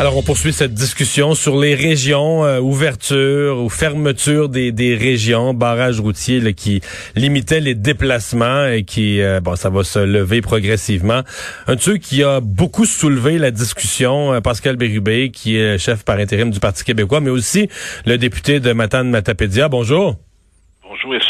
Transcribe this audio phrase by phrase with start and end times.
[0.00, 5.54] Alors, on poursuit cette discussion sur les régions, euh, ouverture ou fermeture des, des régions,
[5.54, 6.80] barrages routiers qui
[7.16, 11.22] limitaient les déplacements et qui, euh, bon, ça va se lever progressivement.
[11.66, 16.04] Un de ceux qui a beaucoup soulevé la discussion, euh, Pascal Bérubé, qui est chef
[16.04, 17.68] par intérim du Parti québécois, mais aussi
[18.06, 19.68] le député de Matane-Matapédia.
[19.68, 19.88] Bonjour.
[19.88, 20.27] Bonjour,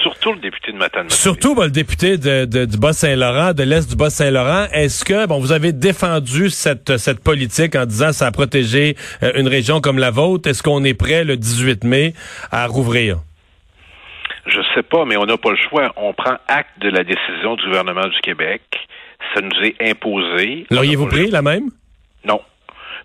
[0.03, 1.11] surtout le député de Matane.
[1.11, 4.67] Surtout le député de, de, du Bas-Saint-Laurent, de l'Est du Bas-Saint-Laurent.
[4.73, 9.33] Est-ce que, bon, vous avez défendu cette, cette politique en disant ça a protégé euh,
[9.37, 10.49] une région comme la vôtre?
[10.49, 12.15] Est-ce qu'on est prêt le 18 mai
[12.51, 13.19] à rouvrir?
[14.47, 15.93] Je sais pas, mais on n'a pas le choix.
[15.97, 18.63] On prend acte de la décision du gouvernement du Québec.
[19.35, 20.67] Ça nous est imposé.
[20.71, 21.71] L'auriez-vous pris, la même?
[22.25, 22.41] Non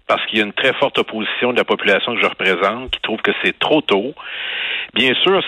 [0.08, 3.02] parce qu'il y a une très forte opposition de la population que je représente qui
[3.02, 4.14] trouve que c'est trop tôt.
[4.94, 5.42] Bien sûr,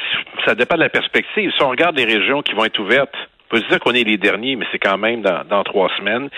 [0.45, 1.51] ça dépend de la perspective.
[1.51, 3.15] Si on regarde les régions qui vont être ouvertes,
[3.45, 6.29] on peut se dire qu'on est les derniers, mais c'est quand même dans, trois semaines.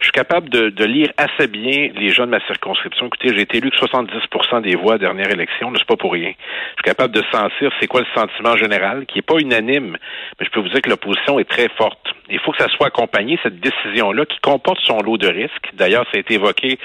[0.00, 3.06] Je suis capable de, lire assez bien les gens de ma circonscription.
[3.06, 6.12] Écoutez, j'ai été élu que 70% des voix à la dernière élection, c'est pas pour
[6.12, 6.32] rien.
[6.32, 9.98] Je suis capable de sentir c'est quoi le sentiment général, qui est pas unanime,
[10.38, 12.03] mais je peux vous dire que l'opposition est très forte.
[12.30, 15.70] Il faut que ça soit accompagné, cette décision-là, qui comporte son lot de risques.
[15.74, 16.78] D'ailleurs, ça a été évoqué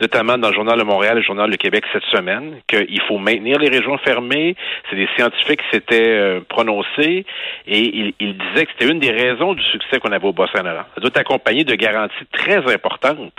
[0.00, 3.18] notamment dans le Journal de Montréal et le Journal de Québec cette semaine, qu'il faut
[3.18, 4.54] maintenir les régions fermées.
[4.88, 7.26] C'est des scientifiques qui s'étaient euh, prononcés
[7.66, 10.84] et ils, disaient que c'était une des raisons du succès qu'on avait au Bas-Saint-Laurent.
[10.94, 13.32] Ça doit être accompagné de garanties très importantes.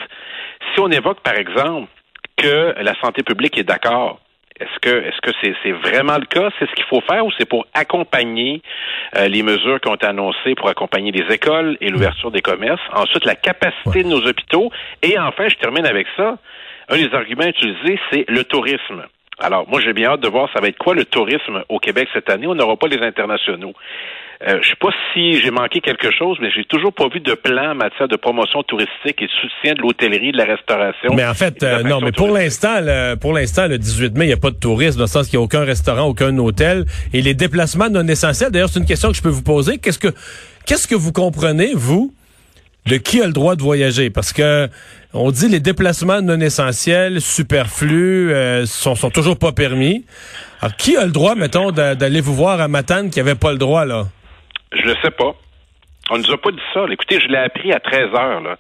[0.74, 1.90] Si on évoque, par exemple,
[2.38, 4.20] que la santé publique est d'accord
[4.60, 6.50] est-ce que est-ce que c'est vraiment le cas?
[6.58, 8.62] C'est ce qu'il faut faire ou c'est pour accompagner
[9.18, 12.82] euh, les mesures qui ont été annoncées pour accompagner les écoles et l'ouverture des commerces?
[12.94, 14.72] Ensuite, la capacité de nos hôpitaux.
[15.02, 16.38] Et enfin, je termine avec ça.
[16.88, 19.04] Un des arguments utilisés, c'est le tourisme.
[19.40, 22.08] Alors, moi, j'ai bien hâte de voir ça va être quoi le tourisme au Québec
[22.14, 22.48] cette année.
[22.48, 23.74] On n'aura pas les internationaux.
[24.42, 27.34] Euh, je sais pas si j'ai manqué quelque chose, mais j'ai toujours pas vu de
[27.34, 31.14] plan en matière de promotion touristique et de soutien de l'hôtellerie, de la restauration.
[31.16, 32.76] Mais en fait, euh, non, mais pour l'instant,
[33.22, 35.40] pour l'instant, le 18 mai, il n'y a pas de tourisme, dans le sens qu'il
[35.40, 36.86] n'y a aucun restaurant, aucun hôtel.
[37.14, 39.78] Et les déplacements non essentiels, d'ailleurs, c'est une question que je peux vous poser.
[39.78, 40.14] Qu'est-ce que,
[40.66, 42.14] qu'est-ce que vous comprenez, vous,
[42.88, 44.10] de qui a le droit de voyager?
[44.10, 44.68] Parce que
[45.14, 50.06] on dit les déplacements non essentiels, superflus, euh, sont, sont toujours pas permis.
[50.62, 53.58] Alors, qui a le droit, mettons, d'aller vous voir à Matane qui avait pas le
[53.58, 54.08] droit, là?
[54.76, 55.36] Je le sais pas.
[56.12, 56.86] On nous a pas dit ça.
[56.92, 58.42] Écoutez, je l'ai appris à 13 heures.
[58.42, 58.58] Là.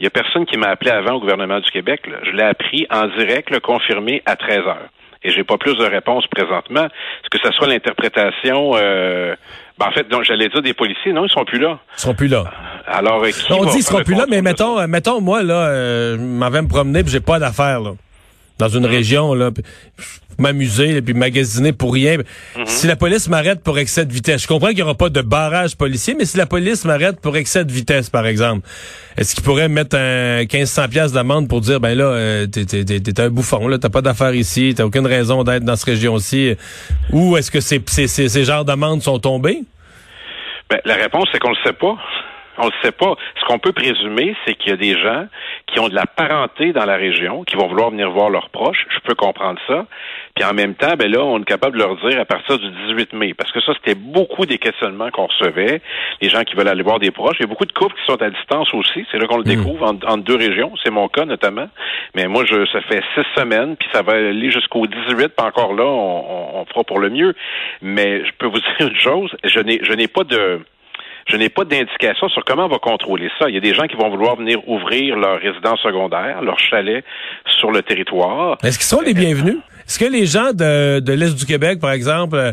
[0.00, 2.06] Il y a personne qui m'a appelé avant au gouvernement du Québec.
[2.06, 2.18] Là.
[2.24, 4.88] Je l'ai appris en direct, le confirmé à 13 heures.
[5.22, 6.84] Et j'ai pas plus de réponses présentement.
[6.84, 9.34] Est-ce que ça soit l'interprétation euh...
[9.78, 11.78] ben, en fait, donc j'allais dire des policiers, non, ils sont plus là.
[11.96, 12.44] Ils sont plus là.
[12.86, 15.68] Alors, euh, qui on dit ils seront plus là, mais mettons, euh, mettons, moi, là,
[15.68, 17.90] euh, je m'en vais me promener puis j'ai pas d'affaires, là.
[18.58, 19.50] Dans une région, là
[20.38, 22.18] m'amuser et puis magasiner pour rien.
[22.56, 22.66] Mhm.
[22.66, 25.20] Si la police m'arrête pour excès de vitesse, je comprends qu'il n'y aura pas de
[25.20, 28.66] barrage policier, mais si la police m'arrête pour excès de vitesse, par exemple,
[29.16, 33.30] est-ce qu'il pourrait mettre un 1500 pièces d'amende pour dire ben là euh, t'es un
[33.30, 36.54] bouffon là, t'as pas d'affaires ici, t'as aucune raison d'être dans cette région-ci,
[37.12, 39.62] ou est-ce que ces, ces, ces genres d'amendes sont tombés?
[40.70, 41.96] Ben, la réponse c'est qu'on le sait pas.
[42.60, 43.14] On ne sait pas.
[43.40, 45.26] Ce qu'on peut présumer, c'est qu'il y a des gens
[45.72, 48.86] qui ont de la parenté dans la région, qui vont vouloir venir voir leurs proches.
[48.90, 49.86] Je peux comprendre ça.
[50.34, 52.70] Puis en même temps, ben là, on est capable de leur dire à partir du
[52.88, 55.80] 18 mai, parce que ça, c'était beaucoup des questionnements qu'on recevait,
[56.20, 57.36] les gens qui veulent aller voir des proches.
[57.38, 59.04] Il y a beaucoup de couples qui sont à distance aussi.
[59.10, 59.56] C'est là qu'on le hmm.
[59.56, 60.72] découvre en, deux régions.
[60.82, 61.68] C'est mon cas notamment.
[62.14, 65.16] Mais moi, je, ça fait six semaines, puis ça va aller jusqu'au 18.
[65.16, 67.34] Puis encore là, on, on fera pour le mieux.
[67.82, 69.36] Mais je peux vous dire une chose.
[69.44, 70.60] Je n'ai, je n'ai pas de
[71.28, 73.48] je n'ai pas d'indication sur comment on va contrôler ça.
[73.48, 77.04] Il y a des gens qui vont vouloir venir ouvrir leur résidence secondaire, leur chalet
[77.58, 78.56] sur le territoire.
[78.64, 79.58] Est-ce qu'ils sont les bienvenus?
[79.86, 82.52] Est-ce que les gens de, de l'Est du Québec, par exemple, euh,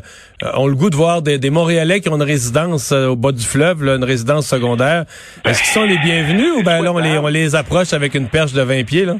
[0.55, 3.31] ont le goût de voir des, des Montréalais qui ont une résidence euh, au bas
[3.31, 5.03] du fleuve, là, une résidence secondaire?
[5.43, 8.29] Est-ce qu'ils sont les bienvenus ou ben là, on les, on les approche avec une
[8.29, 9.15] perche de 20 pieds, là?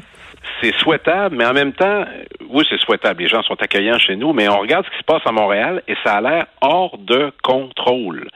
[0.62, 2.04] c'est souhaitable, mais en même temps,
[2.48, 3.22] oui, c'est souhaitable.
[3.22, 5.82] Les gens sont accueillants chez nous, mais on regarde ce qui se passe à Montréal
[5.86, 8.28] et ça a l'air hors de contrôle.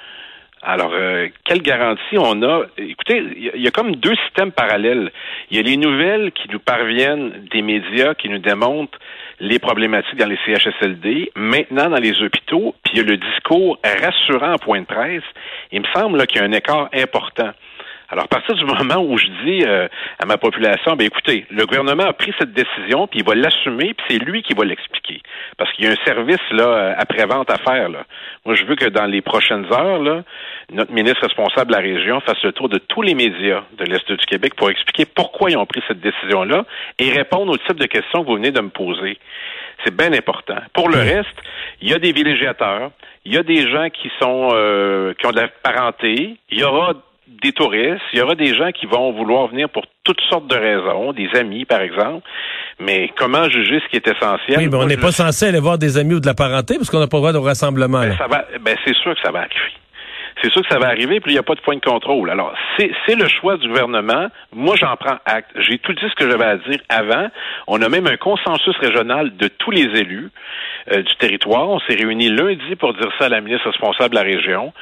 [0.62, 2.65] Alors, euh, quelle garantie on a?
[2.77, 3.23] Écoutez,
[3.55, 5.11] il y, a comme deux systèmes parallèles.
[5.51, 8.99] Il y a les nouvelles qui nous parviennent des médias qui nous démontrent
[9.41, 13.79] les problématiques dans les CHSLD, maintenant dans les hôpitaux, puis il y a le discours
[13.83, 15.23] rassurant en point de presse.
[15.73, 17.53] Il me semble qu'il y a un écart important.
[18.11, 19.87] Alors, à partir du moment où je dis euh,
[20.19, 23.95] à ma population, ben écoutez, le gouvernement a pris cette décision, puis il va l'assumer,
[23.95, 25.23] puis c'est lui qui va l'expliquer.
[25.57, 27.89] Parce qu'il y a un service là euh, après-vente à faire.
[27.89, 28.05] Là.
[28.45, 30.25] Moi, je veux que dans les prochaines heures, là,
[30.73, 34.11] notre ministre responsable de la région fasse le tour de tous les médias de l'Est
[34.11, 36.65] du Québec pour expliquer pourquoi ils ont pris cette décision-là
[36.99, 39.19] et répondre au type de questions que vous venez de me poser.
[39.85, 40.57] C'est bien important.
[40.75, 41.37] Pour le reste,
[41.81, 42.91] il y a des villégiateurs,
[43.25, 46.65] il y a des gens qui sont euh, qui ont de la parenté, il y
[46.65, 46.95] aura
[47.43, 50.56] des touristes, il y aura des gens qui vont vouloir venir pour toutes sortes de
[50.56, 52.27] raisons, des amis par exemple,
[52.79, 54.59] mais comment juger ce qui est essentiel?
[54.59, 56.91] Oui, mais on n'est pas censé aller voir des amis ou de la parenté parce
[56.91, 58.00] qu'on n'a pas le droit de rassemblement.
[58.00, 59.73] Ben, ça va, ben, c'est sûr que ça va arriver
[60.42, 62.31] c'est sûr que ça va arriver, puis il n'y a pas de point de contrôle.
[62.31, 64.28] Alors, c'est le choix du gouvernement.
[64.52, 65.50] Moi, j'en prends acte.
[65.56, 67.28] J'ai tout dit ce que j'avais à dire avant.
[67.66, 70.31] On a même un consensus régional de tous les élus
[70.92, 71.69] euh, du territoire.
[71.69, 74.72] On s'est réunis lundi pour dire ça à la ministre responsable de la région.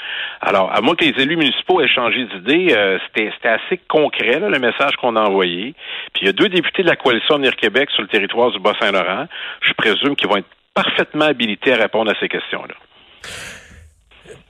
[0.40, 4.58] Alors, à moins que les élus municipaux aient changé d'idée, euh, c'était assez concret, le
[4.58, 5.75] message qu'on a envoyé.
[6.12, 8.58] Puis il y a deux députés de la coalition Venir Québec sur le territoire du
[8.58, 9.26] Bas-Saint-Laurent.
[9.62, 12.75] Je présume qu'ils vont être parfaitement habilités à répondre à ces questions-là.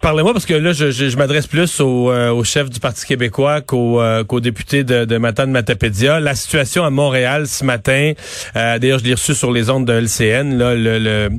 [0.01, 4.01] Parlez-moi parce que là, je, m'adresse plus au, euh, au, chef du Parti québécois qu'au
[4.01, 6.21] euh, député de, de Matane Matapédia.
[6.21, 8.13] La situation à Montréal ce matin,
[8.55, 11.31] euh, d'ailleurs, je l'ai reçu sur les ondes de LCN, le, le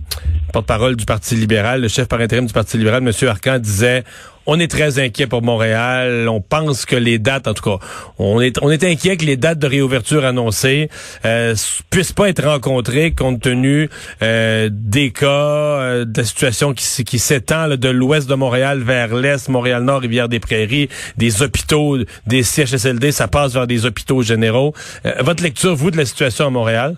[0.52, 3.30] porte-parole du Parti libéral, le chef par intérim du Parti libéral, M.
[3.30, 4.04] Arcan, disait
[4.50, 6.28] on est très inquiet pour Montréal.
[6.28, 7.86] On pense que les dates, en tout cas,
[8.18, 10.90] on est, on est inquiet que les dates de réouverture annoncées
[11.24, 11.54] euh,
[11.92, 13.90] puissent pas être rencontrées compte tenu
[14.24, 19.14] euh, des cas, euh, de la situation qui, qui s'étend de l'ouest de Montréal vers
[19.14, 24.74] l'est, Montréal-Nord, Rivière-des-Prairies, des hôpitaux, des CHSLD, ça passe vers des hôpitaux généraux.
[25.06, 26.96] Euh, votre lecture, vous, de la situation à Montréal?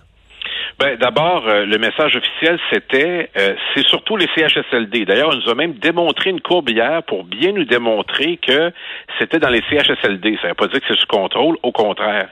[0.82, 5.06] Ben, D'abord, euh, le message officiel, c'était, euh, c'est surtout les CHSLD.
[5.06, 8.72] D'ailleurs, on nous a même démontré une courbe hier pour bien nous démontrer que
[9.20, 10.38] c'était dans les CHSLD.
[10.42, 12.30] Ça ne veut pas dire que c'est sous contrôle, au contraire.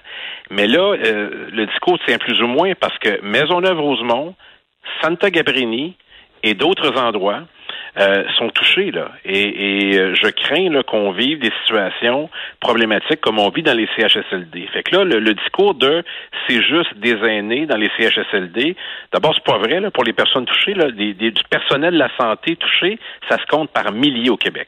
[0.49, 4.33] Mais là, euh, le discours tient plus ou moins parce que Maisonneuve-Rosemont,
[5.03, 5.95] Santa Gabrini
[6.41, 7.43] et d'autres endroits
[7.97, 9.11] euh, sont touchés là.
[9.25, 14.67] Et, euh, je crains qu'on vive des situations problématiques comme on vit dans les CHSLD.
[14.73, 16.03] Fait que là, le, discours de
[16.47, 18.75] c'est juste des aînés dans les CHSLD,
[19.13, 22.09] d'abord c'est pas vrai là, pour les personnes touchées là, des, du personnel de la
[22.19, 22.99] santé touché,
[23.29, 24.67] ça se compte par milliers au Québec.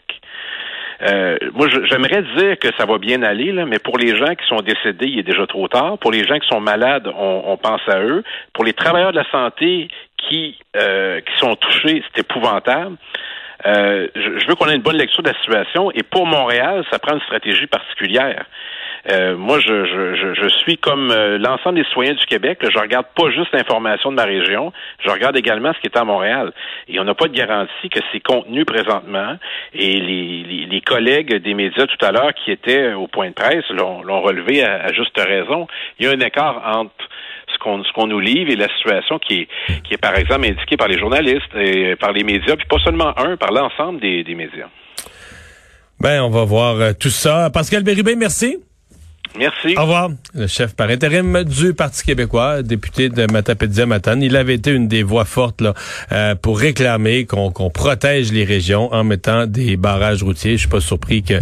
[1.04, 4.46] Euh, moi, j'aimerais dire que ça va bien aller, là, mais pour les gens qui
[4.48, 5.98] sont décédés, il est déjà trop tard.
[5.98, 8.24] Pour les gens qui sont malades, on, on pense à eux.
[8.54, 9.88] Pour les travailleurs de la santé
[10.28, 12.98] qui, euh, qui sont touchés, c'est épouvantable.
[13.66, 15.92] Euh, je, veux qu'on ait une bonne lecture de la situation.
[15.92, 18.46] Et pour Montréal, ça prend une stratégie particulière.
[19.10, 22.60] Euh, moi, je, je, je, suis comme euh, l'ensemble des citoyens du Québec.
[22.62, 24.72] je regarde pas juste l'information de ma région,
[25.04, 26.52] je regarde également ce qui est à Montréal.
[26.88, 29.38] Et on n'a pas de garantie que ces contenus présentement
[29.74, 33.68] et les, les, collègues des médias tout à l'heure qui étaient au point de presse
[33.70, 35.68] l'ont relevé à, à, juste raison.
[35.98, 36.92] Il y a un écart entre
[37.62, 39.48] qu'on ce qu'on nous livre et la situation qui est
[39.84, 43.18] qui est par exemple indiquée par les journalistes et par les médias, puis pas seulement
[43.18, 44.68] un, par l'ensemble des, des médias.
[46.00, 47.52] Ben, on va voir euh, tout ça.
[47.52, 48.58] Pascal Bérubé, merci.
[49.38, 49.76] Merci.
[49.78, 50.10] Au revoir.
[50.34, 54.22] Le chef par intérim du Parti québécois, député de Matapédia Matane.
[54.22, 55.74] Il avait été une des voix fortes là,
[56.12, 60.54] euh, pour réclamer qu'on protège les régions en mettant des barrages routiers.
[60.54, 61.36] Je suis pas surpris que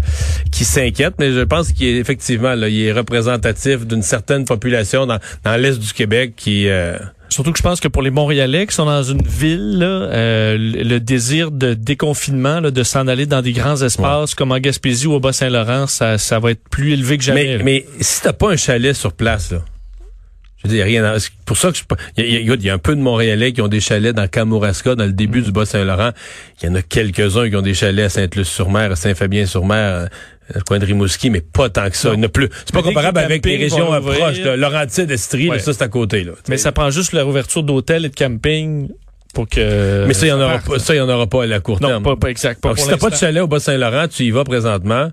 [0.60, 5.06] qu'il s'inquiète, mais je pense qu'il est effectivement là, il est représentatif d'une certaine population
[5.06, 6.98] dans, dans l'est du Québec qui euh,
[7.30, 11.00] Surtout que je pense que pour les Montréalais qui sont dans une ville, euh, le
[11.00, 15.22] désir de déconfinement, de s'en aller dans des grands espaces comme en Gaspésie ou au
[15.22, 17.60] Bas-Saint-Laurent, ça, ça va être plus élevé que jamais.
[17.60, 19.60] Mais, mais si t'as pas un chalet sur place, là,
[20.62, 21.16] je veux dire, rien.
[21.46, 21.84] Pour ça que je,
[22.18, 24.96] il y, a, y, a un peu de Montréalais qui ont des chalets dans Kamouraska,
[24.96, 26.12] dans le début du Bas-Saint-Laurent.
[26.62, 30.10] Il y en a quelques-uns qui ont des chalets à Sainte-Luce-sur-Mer, à Saint-Fabien-sur-Mer,
[30.54, 32.14] le euh, coin de Rimouski, mais pas tant que ça.
[32.14, 32.50] Il plus.
[32.66, 36.24] C'est pas comparable avec les régions proches de Laurentide, Estrie, ça c'est à côté.
[36.24, 38.90] Là, mais ça prend juste la ouverture d'hôtels et de camping
[39.34, 40.06] pour que.
[40.08, 40.80] Mais ça, il y en aura pas.
[40.80, 41.92] Ça, il y en aura pas à la court terme.
[41.92, 42.62] Non, pas, pas exact.
[42.62, 45.10] Pas Donc, si t'as pas de chalet au Bas-Saint-Laurent, tu y vas présentement.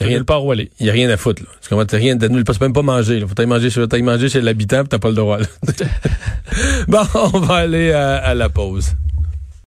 [0.00, 0.70] Il n'y a rien où aller.
[0.80, 1.42] Il n'y a rien à foutre.
[1.42, 1.48] Là.
[1.62, 1.86] Tu comprends?
[1.86, 2.42] T'as rien de nul.
[2.42, 3.20] Tu peux même pas manger.
[3.20, 3.28] Là.
[3.28, 5.38] Faut aller manger, chez, manger chez l'habitant, tu t'as pas le droit.
[6.88, 8.92] bon, on va aller à, à la pause.